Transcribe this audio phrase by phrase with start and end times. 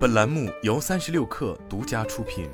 [0.00, 2.48] 本栏目由三十六氪独家出品。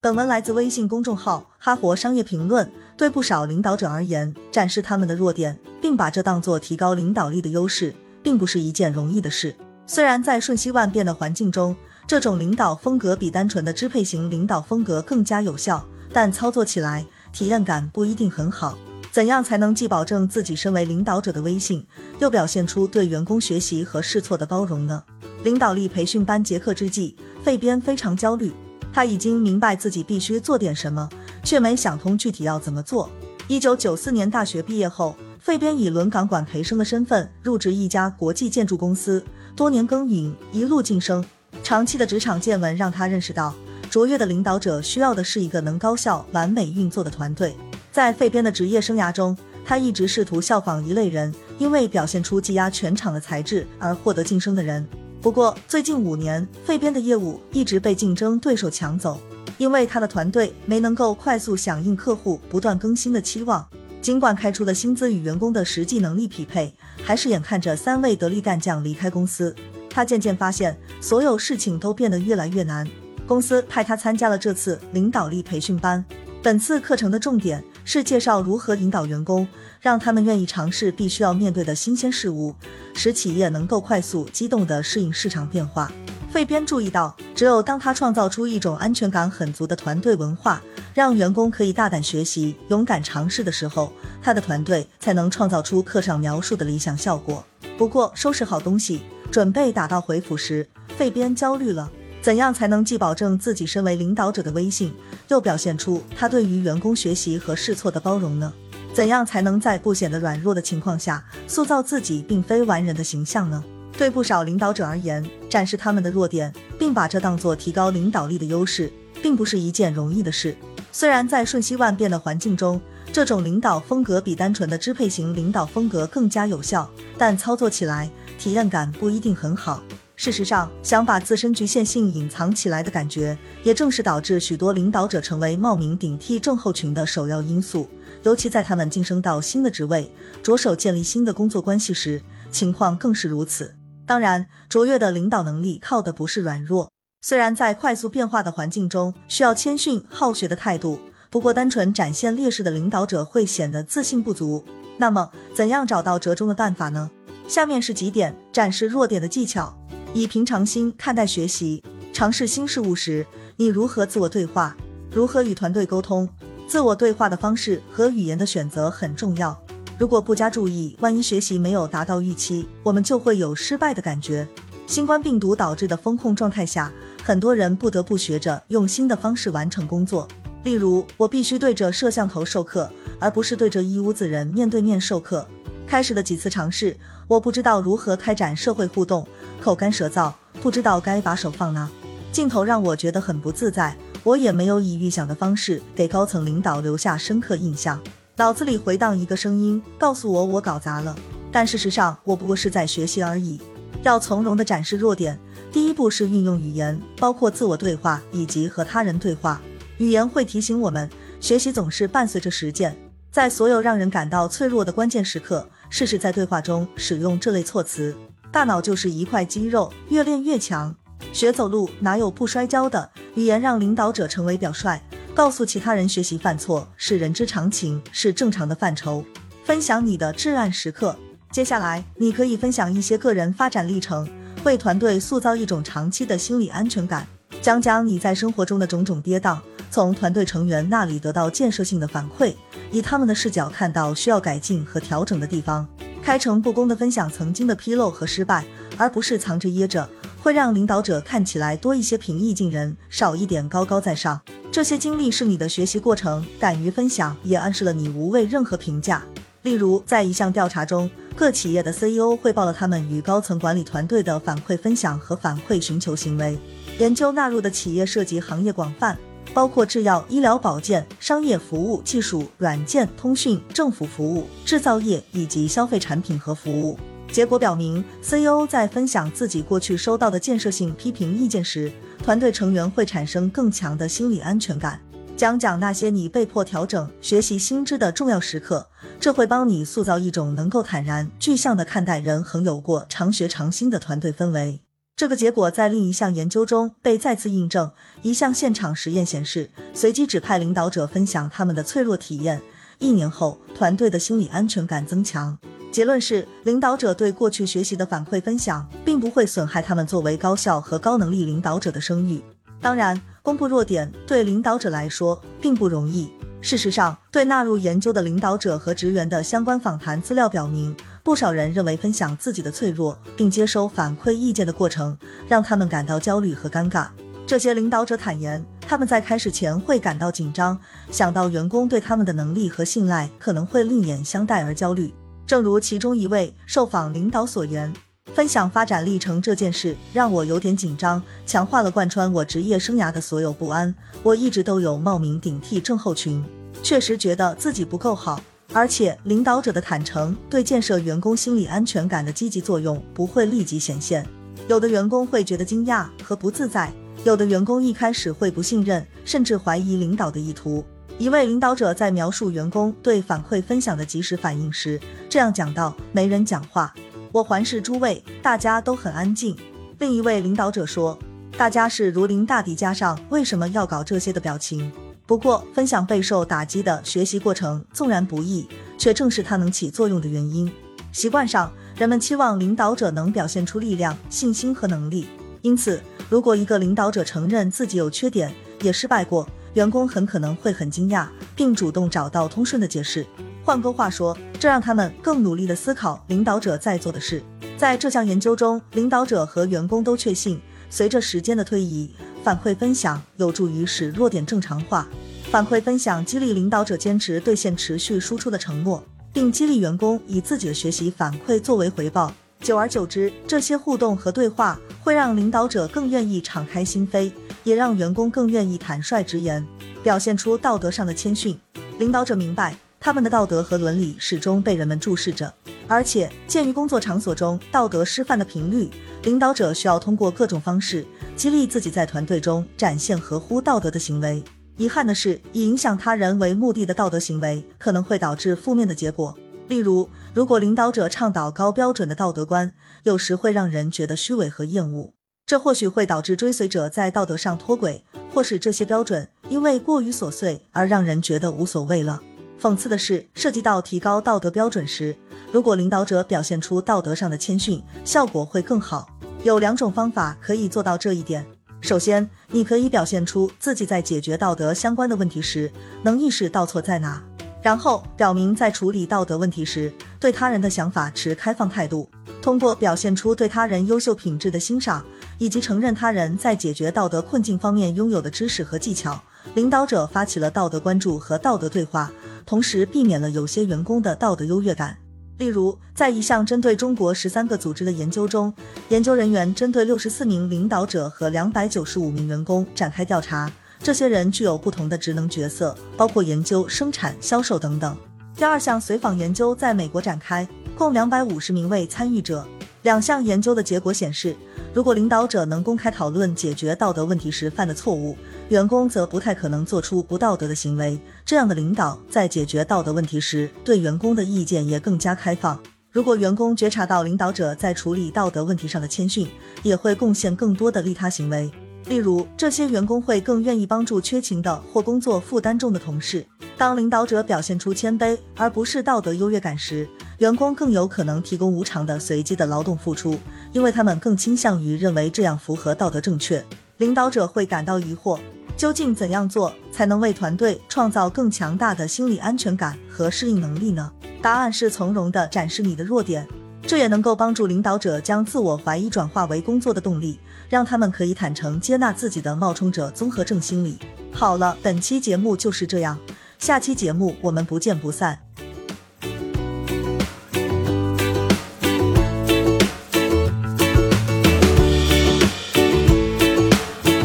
[0.00, 2.66] 本文来自微信公众号《哈佛商业评论》。
[2.96, 9.54] 对不少领导者而言，展示他们的弱点，并把这当作提高领导力的优势，并不是一件容易的事。
[9.86, 11.76] 虽然在瞬息万变的环境中，
[12.08, 18.76] 这种领导风格比单纯的支配型领导风格更加有效，但操作起来体验感不一定很好。
[19.16, 21.82] 怎样才能既保证自己身为领导者的威信，
[22.18, 25.02] 又表现出对员工学习和试错的包容呢？
[25.42, 28.52] 领导力培训班结课之际，费边非常焦虑。
[28.92, 31.08] 他已经明白自己必须做点什么，
[31.42, 33.08] 却没想通具体要怎么做。
[33.48, 39.24] 一九九四年大学毕业后，费边以轮岗管培生的身份入职一家国际建筑公司，
[39.56, 41.24] 多年耕耘，一路晋升。
[41.62, 43.54] 长期的职场见闻让他认识到，
[43.88, 47.56] 卓越的领导者需要的是一个能高效、完美运作的团队。
[47.96, 54.86] 在费边的职业生涯中，他一直试图效仿一类人，因为表现出技压全场的才智而获得晋升的人。
[55.22, 59.18] 不过，最近五年，费边的业务一直被竞争对手抢走，
[59.56, 63.66] 因为他的团队没能够快速响应客户不断更新的期望。
[64.02, 66.70] 尽管开出的薪资与员工的实际能力匹配，
[67.02, 69.56] 还是眼看着三位得力干将离开公司。
[69.88, 72.86] 他渐渐发现，所有事情都变得越来越难。
[73.26, 76.04] 公司派他参加了这次领导力培训班。
[76.42, 79.46] 本次课程的重点是介绍如何引导员工，
[79.80, 82.52] 让他们愿意尝试必须要面对的新鲜事物，
[82.92, 85.90] 使企业能够快速、机动地适应市场变化。
[86.28, 90.60] 费边注意到，只有当他创造出一种安全感很足的团队文化，
[90.92, 97.42] 让员工可以大胆学习、勇敢尝试的时候，他的团队才能创造出课上描述的理想效果。
[97.78, 101.88] 不过，收拾好东西，准备打道回府时，费边焦虑了。
[102.26, 104.92] 怎样才能既保证自己身为领导者的威信，
[105.28, 108.52] 又表现出他对于员工学习和试错的包容呢？
[108.92, 113.62] 怎样才能在不显得软弱的情况下，塑造自己并非完人的形象呢？
[113.96, 120.56] 对不少领导者而言，展示他们的弱点，并把这当作提高领导力的优势，并不是一件容易的事。
[120.90, 122.80] 虽然在瞬息万变的环境中，
[123.12, 129.80] 这种领导风格比单纯的支配型领导风格更加有效，但操作起来体验感不一定很好。
[130.16, 137.86] 事实上，想把自身局限性隐藏起来的感觉，也正是导致许多领导者成为冒名顶替症候群的首要因素。
[138.22, 140.10] 尤其在他们晋升到新的职位，
[140.42, 143.74] 着手建立新的工作关系时，情况更是如此。
[144.06, 146.90] 当然，卓越的领导能力靠的不是软弱。
[147.20, 150.98] 虽然在快速变化的环境中需要谦逊好学的态度，
[151.28, 154.64] 不过单纯展现劣势的领导者会显得自信不足。
[154.96, 157.10] 那么，怎样找到折中的办法呢？
[157.46, 159.76] 下面是几点展示弱点的技巧。
[160.18, 164.74] 以平常心看待学习，尝试新事物时，你如何自我对话？
[165.12, 166.26] 如何与团队沟通？
[166.66, 169.54] 自我对话的方式和语言的选择很重要。
[169.98, 174.48] 如果不加注意，万一学习没有达到预期，我们就会有失败的感觉。
[174.86, 176.90] 新冠病毒导致的风控状态下，
[177.22, 180.26] 很多人不得不学着用新的方式完成工作。
[180.64, 185.46] 例如，我必须对着摄像头授课，而不是对着一屋子人面对面授课。
[185.86, 186.96] 开始的几次尝试，
[187.28, 189.24] 我不知道如何开展社会互动，
[189.60, 191.88] 口干舌燥，不知道该把手放哪，
[192.30, 193.96] 镜头让我觉得很不自在。
[194.22, 198.00] 我也没有以预想的方式给高层领导留下深刻印象。
[198.36, 201.16] 脑子里回荡一个声音，告诉我我搞砸了。
[201.50, 203.60] 但事实上，我不过是在学习而已。
[204.02, 205.38] 要从容地展示弱点，
[205.72, 209.60] 第一步是运用语言，包括自我对话以及和他人对话。
[209.98, 211.08] 语言会提醒我们，
[211.40, 212.96] 学习总是伴随着实践。
[213.30, 215.66] 在所有让人感到脆弱的关键时刻。
[215.88, 218.12] 试试在对话中使用这类措辞。
[218.56, 220.96] 大脑就是一块肌肉，越练越强。
[221.30, 223.10] 学走路哪有不摔跤的？
[223.34, 224.98] 语言让领导者成为表率，
[225.34, 229.22] 告诉其他人学习犯错是人之常情，是正常的范畴。
[229.62, 231.14] 分享你的至暗时刻。
[231.52, 234.26] 接下来，你可以分享一些个人发展历程，
[234.64, 237.26] 为团队塑造一种长期的心理安全感。
[237.60, 239.58] 讲讲你在生活中的种种跌宕，
[239.90, 242.54] 从团队成员那里得到建设性的反馈。
[242.90, 245.86] 以他们的视角看到需要改进和调整的地方，
[246.26, 248.64] 开诚布公的分享曾经的纰漏和失败，
[248.96, 250.10] 而不是藏着掖着，
[250.42, 254.40] 会让领导者看起来多一些平易近人，少一点高高在上。
[254.72, 259.22] 这些经历是你的学习过程，敢于分享也暗示了你无畏任何评价。
[259.62, 266.58] 例如，在一项调查中，各企业的 CEO 汇报了他们与高层管理团队的反馈分享和反馈寻求行为。
[266.98, 269.16] 研究纳入的企业涉及行业广泛。
[269.54, 276.98] 包括制药、医疗保健、商业服务、技术、软件、通讯、政府服务、制造业以及消费产品和服务。
[277.32, 281.90] 结果表明，CEO 在分享自己过去收到的建设性批评意见时，
[282.22, 285.00] 团队成员会产生更强的心理安全感。
[285.36, 288.86] 讲讲那些你被迫调整、学习新知的重要时刻，
[289.20, 294.85] 这会帮你塑造一种能够坦然具象的看待人恒有过、常学常新的团队氛围。
[295.16, 297.90] 这个结果在另一项研究中被再次印证。
[298.20, 302.60] 一项现场实验显示，随机指派领导者分享他们的脆弱体验，
[302.98, 305.56] 一年后，团队的心理安全感增强。
[305.90, 312.42] 结论是，领导者对过去学习的反馈分享，并不会损害他们作为高效和高能力领导者的声誉。
[312.82, 316.30] 当然，公布弱点对领导者来说并不容易。
[316.60, 320.94] 事实上，对纳入研究的领导者和职员的相关访谈资料表明，
[321.26, 325.18] 不少人认为分享自己的脆弱并接收反馈意见的过程
[325.48, 327.08] 让他们感到焦虑和尴尬。
[327.44, 330.78] 这些领导者坦言，他们在开始前会感到紧张，
[331.10, 335.12] 想到员工对他们的能力和信赖可能会另眼相待而焦虑。
[335.44, 337.92] 正如其中一位受访领导所言。
[338.32, 343.92] 分享发展历程这件事让我有点紧张，强化了贯穿我职业生涯的所有不安。
[344.22, 346.44] 我一直都有冒名顶替症候群，
[346.84, 348.40] 确实觉得自己不够好，
[348.76, 354.22] 而且领导者的坦诚对建设员工心理安全感的积极作用不会立即显现。
[354.68, 356.92] 有的员工会觉得惊讶和不自在，
[357.24, 360.84] 有的员工一开始会不信任，甚至怀疑领导的意图。
[361.16, 366.92] 一位领导者在描述员工对反馈分享的及时反应时，这样讲道：“没人讲话。”
[367.32, 369.56] 我环视诸位，大家都很安静。
[370.00, 371.18] 另一位领导者说
[371.56, 374.92] ：“大家是如临大敌，加上为什么要搞这些的表情。”
[375.26, 380.70] 不过，分享备受打击的学习过程纵然不易，却正是它能起作用的原因。
[381.10, 385.26] 习惯上，人们期望领导者能表现出力量、信心和能力。
[385.62, 386.00] 因此，
[386.30, 391.26] 如果一个领导者承认自己有缺点，也失败过，员工很可能会很惊讶，
[391.56, 393.26] 并主动找到通顺的解释。
[393.64, 397.42] 换个话说，这让他们更努力地思考领导者在做的事。
[397.76, 402.08] 在这项研究中，领导者和员工都确信，随着时间的推移，
[402.46, 405.08] 反馈分享有助于使弱点正常化。
[405.50, 409.02] 反馈分享激励领导者坚持兑现持续输出的承诺，
[409.32, 412.32] 并激励员工以自己的学习反馈作为回报。
[412.60, 417.32] 久而久之，这些互动和对话会让领导者更愿意敞开心扉，
[417.64, 419.66] 也让员工更愿意坦率直言，
[420.04, 421.58] 表现出道德上的谦逊。
[421.98, 422.76] 领导者明白。
[423.06, 425.54] 他们的道德和伦理始终被人们注视着，
[425.86, 428.90] 而且鉴于工作场所中道德失范的频率，
[429.22, 431.06] 领导者需要通过各种方式
[431.36, 434.42] 激励自己在团队中展现合乎道德的行为。
[434.76, 439.38] 遗憾的是，以影响他人为目的的道德行为可能会导致负面的结果。
[439.68, 442.72] 例如，如果领导者倡导高标准的道德观，
[443.04, 445.12] 有时会让人觉得虚伪和厌恶，
[445.46, 448.04] 这或许会导致追随者在道德上脱轨，
[448.34, 452.20] 或使这些标准因为过于琐碎而让人觉得无所谓了。
[452.60, 455.14] 讽刺的是，涉及到提高道德标准时，
[455.52, 459.08] 如果领导者表现出道德上的谦逊，效果会更好。
[459.42, 461.46] 有两种方法可以做到这一点。
[461.82, 465.70] 首先，你可以表现出自己在解决道德相关的问题时
[466.02, 467.22] 能意识到错在哪，
[467.62, 472.08] 然后表明在处理道德问题时对他人的想法持开放态度。
[472.40, 475.04] 通过表现出对他人优秀品质的欣赏，
[475.36, 479.20] 以及承认他人在解决道德困境方面拥有的知识和技巧，
[479.54, 482.10] 领导者发起了道德关注和道德对话。
[482.44, 484.96] 同时避免了有些员工的道德优越感。
[485.38, 488.54] 例如，在一项针对中国十三个组织的研究中，
[488.88, 493.50] 研究人员针对六十四名领导者和两百九十五名员工展开调查。
[493.82, 497.96] 这些人具有不同的职能角色，包括研究、生产、销售等等。
[498.36, 500.48] 第二项随访研究在美国展开，
[500.78, 502.46] 共两百五十名位参与者。
[502.86, 504.36] 两项研究的结果显示，
[504.72, 508.16] 如果领导者能公开讨论解决道德问题时犯的错误，
[508.48, 510.96] 员工则不太可能做出不道德的行为。
[511.24, 515.60] 这样的领导在解决道德问题时，对员工的意见也更加开放。
[515.90, 519.26] 如果员工觉察到领导者在处理道德问题上的谦逊，
[519.64, 521.50] 也会贡献更多的利他行为。
[521.88, 526.24] 例如，这些员工会更愿意帮助缺勤的或工作负担重的同事。
[526.56, 529.88] 当领导者表现出谦卑而不是道德优越感时，
[530.18, 533.18] 员工更有可能提供无偿的随机的劳动付出，
[533.52, 536.42] 因为他们更倾向于认为这样符合道德正确。
[536.78, 538.18] 领导者会感到疑惑，
[538.56, 543.92] 究竟怎样做才能为团队创造更强大的心理安全感和适应能力呢？
[544.22, 546.26] 答案是从容地展示你的弱点，
[546.62, 550.18] 这也能够帮助领导者将自我怀疑转化为工作的动力，
[550.48, 553.78] 让他们可以坦诚接纳自己的冒充者综合症心理。
[554.12, 555.98] 好了，本期节目就是这样，
[556.38, 558.25] 下期节目我们不见不散。